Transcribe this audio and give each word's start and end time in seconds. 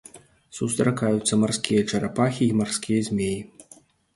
Сустракаюцца 0.59 1.33
марскія 1.43 1.81
чарапахі 1.91 2.43
і 2.49 2.57
марскія 2.63 3.07
змеі. 3.11 3.37